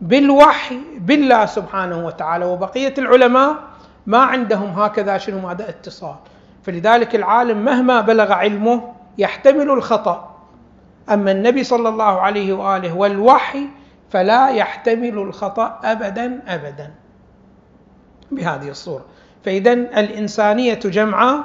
بالوحي 0.00 0.78
بالله 0.98 1.46
سبحانه 1.46 2.06
وتعالى. 2.06 2.44
وبقية 2.44 2.94
العلماء 2.98 3.56
ما 4.06 4.18
عندهم 4.18 4.70
هكذا 4.70 5.18
شنو 5.18 5.40
ماذا 5.40 5.68
اتصال. 5.68 6.14
فلذلك 6.62 7.14
العالم 7.14 7.64
مهما 7.64 8.00
بلغ 8.00 8.32
علمه 8.32 8.92
يحتمل 9.18 9.70
الخطأ. 9.70 10.37
أما 11.10 11.32
النبي 11.32 11.64
صلى 11.64 11.88
الله 11.88 12.20
عليه 12.20 12.52
وآله 12.52 12.96
والوحي 12.96 13.66
فلا 14.10 14.48
يحتمل 14.48 15.18
الخطأ 15.18 15.80
أبدا 15.84 16.42
أبدا. 16.46 16.94
بهذه 18.30 18.68
الصورة. 18.68 19.04
فإذا 19.44 19.72
الإنسانية 19.72 20.74
جمعاء 20.74 21.44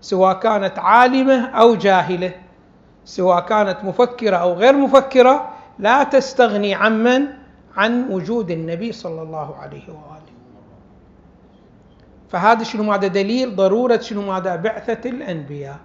سواء 0.00 0.38
كانت 0.38 0.78
عالمة 0.78 1.46
أو 1.46 1.74
جاهلة 1.74 2.32
سواء 3.04 3.40
كانت 3.40 3.84
مفكرة 3.84 4.36
أو 4.36 4.52
غير 4.52 4.76
مفكرة 4.76 5.50
لا 5.78 6.02
تستغني 6.04 6.74
عمن 6.74 7.26
عن 7.76 8.10
وجود 8.10 8.50
النبي 8.50 8.92
صلى 8.92 9.22
الله 9.22 9.56
عليه 9.56 9.88
وآله. 9.88 10.34
فهذا 12.28 12.64
شنو 12.64 12.82
ماذا 12.82 13.06
دليل؟ 13.06 13.56
ضرورة 13.56 13.98
شنو 13.98 14.22
ماذا؟ 14.22 14.56
بعثة 14.56 15.10
الأنبياء. 15.10 15.76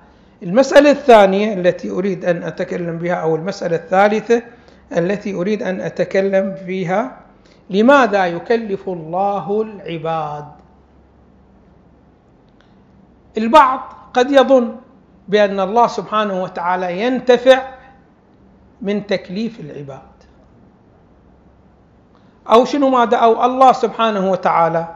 المسألة 0.44 0.92
الثانية 0.92 1.54
التي 1.54 1.92
أريد 1.92 2.26
أن 2.26 2.44
أتكلم 2.44 2.98
بها 2.98 3.14
أو 3.14 3.36
المسألة 3.36 3.76
الثالثة 3.76 4.44
التي 4.98 5.34
أريد 5.34 5.64
أن 5.64 5.82
أتكلم 5.82 6.56
فيها 6.66 7.18
لماذا 7.70 8.26
يكلف 8.26 8.90
الله 8.90 9.62
العباد؟ 9.62 10.46
البعض 13.38 13.80
قد 14.14 14.32
يظن 14.32 14.76
بأن 15.28 15.60
الله 15.60 15.88
سبحانه 15.88 16.44
وتعالى 16.44 17.02
ينتفع 17.02 17.62
من 18.82 19.08
تكليف 19.08 19.60
العباد. 19.60 20.00
أو 22.50 22.66
شنو 22.66 22.90
ماذا؟ 22.90 23.18
أو 23.18 23.46
الله 23.46 23.72
سبحانه 23.72 24.32
وتعالى 24.32 24.88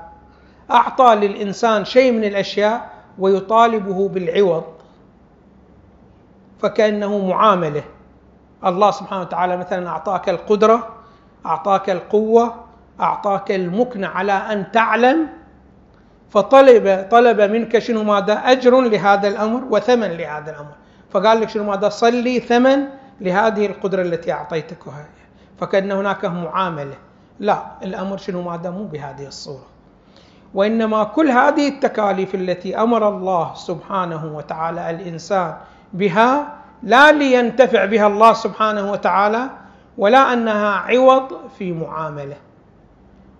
أعطى 0.72 1.16
للإنسان 1.16 1.86
شيء 1.86 2.12
من 2.12 2.24
الأشياء 2.24 2.90
ويطالبه 3.20 4.08
بالعوض. 4.10 4.64
فكأنه 6.64 7.28
معاملة. 7.28 7.84
الله 8.66 8.92
سبحانه 8.92 9.22
وتعالى 9.22 9.58
مثلا 9.58 9.90
أعطاك 9.90 10.30
القدرة 10.30 10.88
أعطاك 11.46 11.90
القوة 11.90 12.56
أعطاك 13.00 13.52
المكن 13.52 14.04
على 14.04 14.32
أن 14.32 14.72
تعلم 14.72 15.28
فطلب 16.30 17.08
طلب 17.12 17.42
منك 17.42 17.80
شنو 17.80 18.04
ماذا؟ 18.04 18.34
أجر 18.34 18.82
لهذا 18.82 19.28
الأمر 19.28 19.62
وثمن 19.70 20.08
لهذا 20.08 20.52
الأمر. 20.52 20.72
فقال 21.12 21.42
لك 21.42 21.50
شنو 21.50 21.64
ماذا؟ 21.64 21.90
صلي 21.90 22.40
ثمن 22.40 22.86
لهذه 23.22 23.66
القدرة 23.66 24.02
التي 24.02 24.32
أعطيتكها 24.32 25.06
فكأن 25.60 25.92
هناك 25.92 26.26
معاملة. 26.26 26.96
لا 27.40 27.64
الأمر 27.84 28.18
شنو 28.18 28.42
ماذا؟ 28.42 28.70
مو 28.70 28.84
بهذه 28.84 29.28
الصورة. 29.28 29.66
وإنما 30.54 31.04
كل 31.04 31.30
هذه 31.30 31.68
التكاليف 31.68 32.36
التي 32.36 32.78
أمر 32.78 33.10
الله 33.10 33.54
سبحانه 33.54 34.26
وتعالى 34.36 34.90
الإنسان 34.90 35.56
بها 35.94 36.54
لا 36.84 37.12
لينتفع 37.12 37.86
بها 37.86 38.08
الله 38.08 38.34
سبحانه 38.34 38.92
وتعالى 38.92 39.50
ولا 39.98 40.34
أنها 40.34 40.70
عوض 40.70 41.28
في 41.58 41.72
معاملة. 41.72 42.36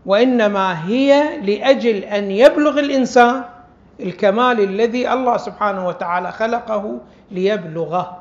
وإنما 0.06 0.86
هي 0.88 1.40
لأجل 1.42 1.96
أن 1.96 2.32
يبلغ 2.32 2.80
الإنسان 2.80 3.44
الكمال 4.00 4.60
الذي 4.60 5.14
الله 5.14 5.38
سبحانه 5.38 5.88
وتعالى 5.88 6.32
خلقه 6.32 7.00
ليبلغه 7.32 8.18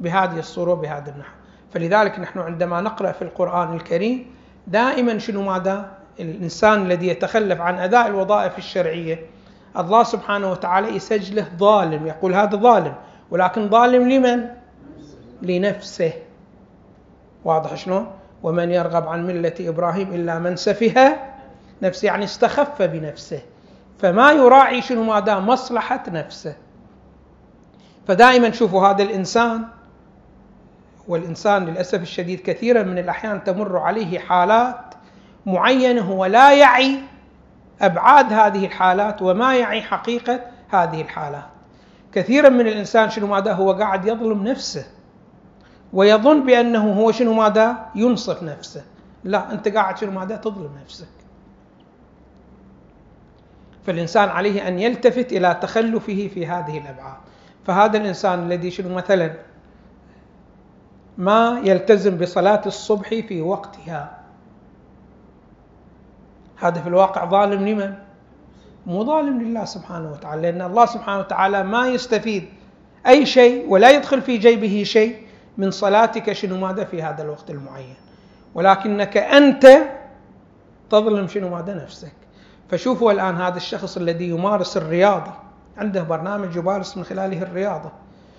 بهذه 0.00 0.38
الصورة 0.38 0.74
بهذا 0.74 1.10
النحو. 1.10 1.32
فلذلك 1.74 2.18
نحن 2.18 2.38
عندما 2.38 2.80
نقرأ 2.80 3.12
في 3.12 3.22
القرآن 3.22 3.74
الكريم 3.76 4.26
دائما 4.66 5.18
شنو 5.18 5.42
ماذا؟ 5.42 5.90
الإنسان 6.20 6.82
الذي 6.82 7.08
يتخلف 7.08 7.60
عن 7.60 7.78
أداء 7.78 8.06
الوظائف 8.06 8.58
الشرعية 8.58 9.26
الله 9.78 10.02
سبحانه 10.02 10.50
وتعالى 10.50 10.96
يسجله 10.96 11.46
ظالم 11.58 12.06
يقول 12.06 12.34
هذا 12.34 12.56
ظالم. 12.56 12.94
ولكن 13.32 13.68
ظالم 13.68 14.08
لمن؟ 14.08 14.48
لنفسه 15.42 16.12
واضح 17.44 17.74
شلون؟ 17.74 18.06
ومن 18.42 18.70
يرغب 18.70 19.08
عن 19.08 19.26
ملة 19.26 19.54
إبراهيم 19.60 20.14
إلا 20.14 20.38
من 20.38 20.56
سفه 20.56 21.16
نفسه 21.82 22.06
يعني 22.06 22.24
استخف 22.24 22.82
بنفسه 22.82 23.40
فما 23.98 24.32
يراعي 24.32 24.82
شنو 24.82 25.02
ما 25.02 25.20
دام 25.20 25.46
مصلحة 25.46 26.02
نفسه 26.08 26.56
فدائما 28.08 28.50
شوفوا 28.50 28.88
هذا 28.88 29.02
الإنسان 29.02 29.64
والإنسان 31.08 31.64
للأسف 31.64 32.02
الشديد 32.02 32.40
كثيرا 32.40 32.82
من 32.82 32.98
الأحيان 32.98 33.44
تمر 33.44 33.78
عليه 33.78 34.18
حالات 34.18 34.94
معينة 35.46 36.02
هو 36.02 36.26
لا 36.26 36.52
يعي 36.52 36.98
أبعاد 37.80 38.32
هذه 38.32 38.66
الحالات 38.66 39.22
وما 39.22 39.56
يعي 39.56 39.82
حقيقة 39.82 40.40
هذه 40.70 41.00
الحالات 41.00 41.61
كثيرا 42.12 42.48
من 42.48 42.66
الإنسان 42.66 43.10
شنو 43.10 43.26
ماذا؟ 43.26 43.52
هو 43.52 43.72
قاعد 43.72 44.06
يظلم 44.06 44.48
نفسه. 44.48 44.86
ويظن 45.92 46.46
بأنه 46.46 46.92
هو 46.92 47.12
شنو 47.12 47.32
ماذا؟ 47.34 47.86
ينصف 47.94 48.42
نفسه. 48.42 48.84
لا 49.24 49.52
أنت 49.52 49.68
قاعد 49.68 49.98
شنو 49.98 50.10
ماذا؟ 50.10 50.36
تظلم 50.36 50.70
نفسك. 50.84 51.06
فالإنسان 53.86 54.28
عليه 54.28 54.68
أن 54.68 54.78
يلتفت 54.78 55.32
إلى 55.32 55.58
تخلفه 55.62 56.30
في 56.34 56.46
هذه 56.46 56.78
الأبعاد. 56.78 57.16
فهذا 57.66 57.98
الإنسان 57.98 58.42
الذي 58.42 58.70
شنو 58.70 58.94
مثلا؟ 58.94 59.34
ما 61.18 61.60
يلتزم 61.64 62.18
بصلاة 62.18 62.62
الصبح 62.66 63.08
في 63.08 63.42
وقتها. 63.42 64.18
هذا 66.56 66.80
في 66.80 66.88
الواقع 66.88 67.24
ظالم 67.24 67.68
لمن؟ 67.68 67.94
مو 68.86 69.04
ظالم 69.04 69.42
لله 69.42 69.64
سبحانه 69.64 70.12
وتعالى 70.12 70.42
لأن 70.42 70.62
الله 70.62 70.86
سبحانه 70.86 71.18
وتعالى 71.18 71.62
ما 71.62 71.88
يستفيد 71.88 72.44
أي 73.06 73.26
شيء 73.26 73.68
ولا 73.68 73.90
يدخل 73.90 74.22
في 74.22 74.36
جيبه 74.36 74.82
شيء 74.84 75.16
من 75.58 75.70
صلاتك 75.70 76.32
شنو 76.32 76.56
ماذا 76.58 76.84
في 76.84 77.02
هذا 77.02 77.22
الوقت 77.22 77.50
المعين. 77.50 77.94
ولكنك 78.54 79.16
أنت 79.16 79.66
تظلم 80.90 81.28
شنو 81.28 81.48
ماذا 81.48 81.74
نفسك. 81.74 82.12
فشوفوا 82.70 83.12
الآن 83.12 83.36
هذا 83.36 83.56
الشخص 83.56 83.96
الذي 83.96 84.28
يمارس 84.28 84.76
الرياضة 84.76 85.32
عنده 85.78 86.02
برنامج 86.02 86.56
يمارس 86.56 86.96
من 86.96 87.04
خلاله 87.04 87.42
الرياضة. 87.42 87.90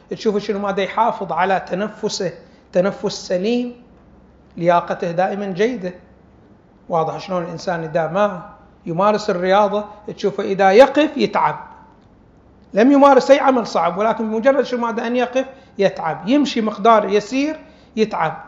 تشوفوا 0.09 0.39
شنو 0.39 0.59
ماذا 0.59 0.81
يحافظ 0.81 1.31
على 1.31 1.59
تنفسه 1.67 2.31
تنفس 2.71 3.27
سليم 3.27 3.73
لياقته 4.57 5.11
دائما 5.11 5.45
جيدة. 5.45 5.93
واضح 6.89 7.17
شلون 7.17 7.43
الإنسان 7.43 7.83
إذا 7.83 8.07
ما 8.07 8.52
يمارس 8.85 9.29
الرياضة 9.29 9.85
تشوفه 10.15 10.43
إذا 10.43 10.71
يقف 10.71 11.17
يتعب. 11.17 11.59
لم 12.73 12.91
يمارس 12.91 13.31
أي 13.31 13.39
عمل 13.39 13.67
صعب 13.67 13.97
ولكن 13.97 14.31
بمجرد 14.31 14.65
شو 14.65 14.77
ماذا 14.77 15.07
أن 15.07 15.15
يقف 15.15 15.45
يتعب. 15.77 16.29
يمشي 16.29 16.61
مقدار 16.61 17.09
يسير 17.09 17.59
يتعب. 17.95 18.43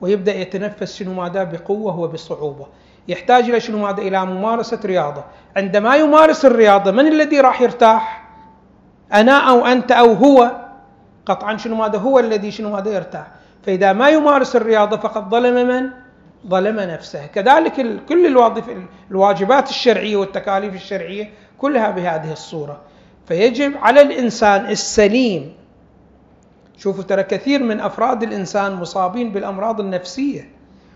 ويبدأ 0.00 0.34
يتنفس 0.34 0.96
شنو 0.96 1.14
ماذا؟ 1.14 1.44
بقوة 1.44 1.98
وبصعوبة. 1.98 2.66
يحتاج 3.08 3.50
إلى 3.50 3.60
شنو 3.60 3.78
ماذا؟ 3.78 4.02
إلى 4.02 4.26
ممارسة 4.26 4.80
رياضة. 4.84 5.24
عندما 5.56 5.96
يمارس 5.96 6.44
الرياضة 6.44 6.90
من 6.90 7.06
الذي 7.06 7.40
راح 7.40 7.60
يرتاح؟ 7.60 8.28
أنا 9.12 9.50
أو 9.50 9.66
أنت 9.66 9.92
أو 9.92 10.12
هو؟ 10.12 10.50
قطعا 11.26 11.56
شنو 11.56 11.76
ماذا؟ 11.76 11.98
هو 11.98 12.18
الذي 12.18 12.50
شنو 12.50 12.72
ماذا؟ 12.72 12.90
يرتاح. 12.90 13.26
فإذا 13.66 13.92
ما 13.92 14.08
يمارس 14.08 14.56
الرياضة 14.56 14.96
فقد 14.96 15.30
ظلم 15.30 15.68
من؟ 15.68 15.90
ظلم 16.48 16.80
نفسه. 16.80 17.26
كذلك 17.26 18.04
كل 18.08 18.48
الواجبات 19.10 19.70
الشرعية 19.70 20.16
والتكاليف 20.16 20.74
الشرعية 20.74 21.30
كلها 21.58 21.90
بهذه 21.90 22.32
الصورة. 22.32 22.80
فيجب 23.26 23.76
على 23.76 24.00
الإنسان 24.02 24.66
السليم 24.66 25.52
شوفوا 26.76 27.02
ترى 27.02 27.22
كثير 27.22 27.62
من 27.62 27.80
أفراد 27.80 28.22
الإنسان 28.22 28.74
مصابين 28.74 29.32
بالأمراض 29.32 29.80
النفسية 29.80 30.50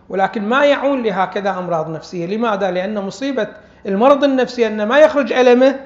ولكن 0.08 0.42
ما 0.48 0.64
يعون 0.64 1.02
لهكذا 1.02 1.50
أمراض 1.50 1.90
نفسية. 1.90 2.26
لماذا؟ 2.26 2.70
لأن 2.70 3.02
مصيبة 3.02 3.48
المرض 3.86 4.24
النفسي 4.24 4.66
أن 4.66 4.86
ما 4.86 4.98
يخرج 4.98 5.32
ألمه 5.32 5.80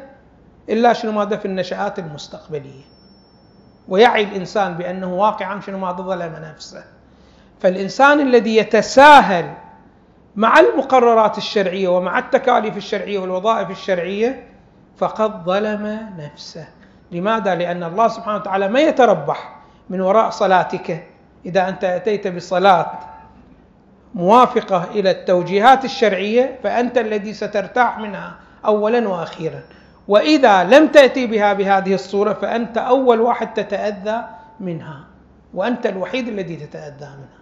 إلا 0.69 0.93
شنو 0.93 1.13
ماذا؟ 1.13 1.37
في 1.37 1.45
النشآت 1.45 1.99
المستقبلية. 1.99 2.85
ويعي 3.89 4.23
الإنسان 4.23 4.75
بأنه 4.75 5.15
واقعا 5.15 5.61
شنو 5.61 5.79
ماذا؟ 5.79 6.03
ظلم 6.03 6.37
نفسه. 6.53 6.85
فالإنسان 7.61 8.21
الذي 8.21 8.57
يتساهل 8.57 9.55
مع 10.37 10.61
المقررات 10.61 11.39
الشرعية 11.39 11.89
ومع 11.89 12.19
التكاليف 12.19 12.77
الشرعية 12.77 13.19
والوظائف 13.19 13.71
الشرعية 13.71 14.47
فقد 14.97 15.45
ظلم 15.45 16.09
نفسه. 16.19 16.69
لماذا؟ 17.13 17.55
لأن 17.55 17.83
الله 17.83 18.09
سبحانه 18.09 18.37
وتعالى 18.37 18.69
ما 18.69 18.81
يتربح 18.81 19.57
من 19.91 20.01
وراء 20.01 20.31
صلاتك. 20.31 21.05
إذا 21.47 21.69
أنت 21.69 21.85
أتيت 21.85 22.29
بصلاة 22.29 22.91
موافقة 24.15 24.85
إلى 24.95 25.11
التوجيهات 25.11 25.85
الشرعية 25.85 26.59
فأنت 26.63 26.99
الذي 26.99 27.33
سترتاح 27.33 27.99
منها 27.99 28.35
أولا 28.65 29.09
وأخيرا. 29.09 29.61
وإذا 30.09 30.65
لم 30.65 30.89
تأتي 30.89 31.27
بها 31.27 31.53
بهذه 31.53 31.95
الصورة 31.95 32.33
فأنت 32.33 32.79
أول 32.79 33.21
واحد 33.21 33.55
تتأذى 33.55 34.25
منها 34.61 35.05
وأنت 35.55 35.87
الوحيد 35.87 36.29
الذي 36.29 36.57
تتأذى 36.57 37.07
منها. 37.07 37.38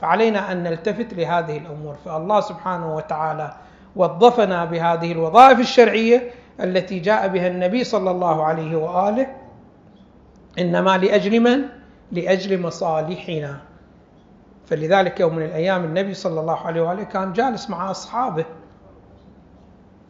فعلينا 0.00 0.52
أن 0.52 0.62
نلتفت 0.62 1.14
لهذه 1.14 1.58
الأمور 1.58 1.94
فالله 2.04 2.40
سبحانه 2.40 2.96
وتعالى 2.96 3.54
وظفنا 3.96 4.64
بهذه 4.64 5.12
الوظائف 5.12 5.60
الشرعية 5.60 6.30
التي 6.60 6.98
جاء 6.98 7.28
بها 7.28 7.48
النبي 7.48 7.84
صلى 7.84 8.10
الله 8.10 8.44
عليه 8.44 8.76
وآله 8.76 9.26
إنما 10.58 10.98
لأجل 10.98 11.40
من؟ 11.40 11.62
لأجل 12.12 12.62
مصالحنا 12.62 13.60
فلذلك 14.66 15.20
يوم 15.20 15.36
من 15.36 15.42
الأيام 15.42 15.84
النبي 15.84 16.14
صلى 16.14 16.40
الله 16.40 16.56
عليه 16.66 16.80
وآله 16.80 17.02
كان 17.02 17.32
جالس 17.32 17.70
مع 17.70 17.90
أصحابه 17.90 18.44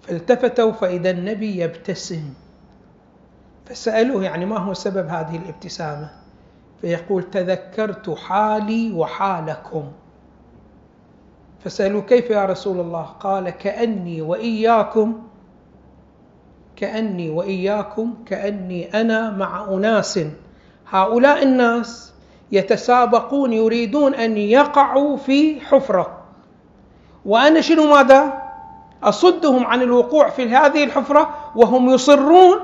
فالتفتوا 0.03 0.73
فإذا 0.73 1.11
النبي 1.11 1.61
يبتسم 1.61 2.35
فسألوه 3.67 4.25
يعني 4.25 4.47
ما 4.47 4.59
هو 4.59 4.75
سبب 4.75 5.07
هذه 5.09 5.37
الابتسامة؟ 5.37 6.11
فيقول 6.81 7.31
تذكرت 7.31 8.11
حالي 8.11 8.93
وحالكم. 8.93 9.85
فسألوا 11.65 12.01
كيف 12.01 12.31
يا 12.31 12.45
رسول 12.45 12.81
الله؟ 12.81 13.03
قال 13.03 13.51
كأني 13.51 14.23
وإياكم 14.23 15.23
كأني 16.77 17.31
وإياكم 17.31 18.15
كأني 18.27 19.01
أنا 19.01 19.31
مع 19.31 19.65
أناس. 19.65 20.21
هؤلاء 20.91 21.43
الناس 21.43 22.13
يتسابقون 22.53 23.53
يريدون 23.53 24.15
أن 24.15 24.37
يقعوا 24.37 25.17
في 25.17 25.61
حفرة. 25.61 26.23
وأنا 27.25 27.61
شنو 27.61 27.95
ماذا؟ 27.95 28.43
أصدهم 29.03 29.67
عن 29.67 29.83
الوقوع 29.83 30.29
في 30.29 30.49
هذه 30.49 30.85
الحفرة 30.85 31.35
وهم 31.57 31.91
يصرون 31.91 32.59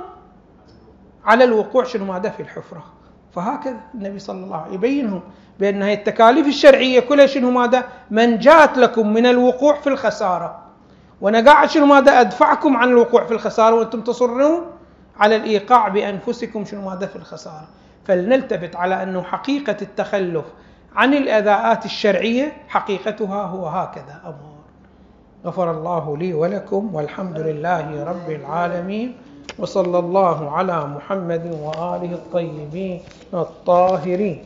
على 1.24 1.44
الوقوع 1.44 1.84
شنو 1.84 2.04
ماذا 2.04 2.28
في 2.28 2.42
الحفرة. 2.42 2.84
فهكذا 3.34 3.80
النبي 3.94 4.18
صلى 4.18 4.44
الله 4.44 4.56
عليه 4.56 4.66
وسلم 4.66 4.74
يبينهم 4.74 5.20
بأن 5.60 5.82
هي 5.82 5.94
التكاليف 5.94 6.46
الشرعية 6.46 7.00
كلها 7.00 7.26
شنو 7.26 7.50
ماذا؟ 7.50 7.84
من 8.10 8.38
جاءت 8.38 8.78
لكم 8.78 9.12
من 9.12 9.26
الوقوع 9.26 9.74
في 9.74 9.86
الخسارة. 9.86 10.58
وأنا 11.20 11.50
قاعد 11.50 11.70
شنو 11.70 11.86
ماذا؟ 11.86 12.20
أدفعكم 12.20 12.76
عن 12.76 12.88
الوقوع 12.88 13.24
في 13.24 13.32
الخسارة 13.32 13.74
وأنتم 13.74 14.00
تصرون 14.00 14.66
على 15.16 15.36
الإيقاع 15.36 15.88
بأنفسكم 15.88 16.64
شنو 16.64 16.90
ماذا 16.90 17.06
في 17.06 17.16
الخسارة. 17.16 17.68
فلنلتفت 18.04 18.76
على 18.76 19.02
أنه 19.02 19.22
حقيقة 19.22 19.76
التخلف 19.82 20.44
عن 20.96 21.14
الأداءات 21.14 21.84
الشرعية 21.84 22.52
حقيقتها 22.68 23.42
هو 23.42 23.66
هكذا. 23.66 24.20
أمر 24.24 24.52
غفر 25.46 25.70
الله 25.70 26.16
لي 26.16 26.34
ولكم 26.34 26.94
والحمد 26.94 27.38
لله 27.38 28.04
رب 28.04 28.30
العالمين. 28.30 29.16
وصلى 29.58 29.98
الله 29.98 30.50
على 30.50 30.86
محمد 30.86 31.44
وآله 31.62 32.12
الطيبين 32.12 33.00
الطاهرين. 33.34 34.38